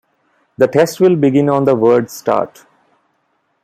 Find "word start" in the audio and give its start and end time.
1.75-2.65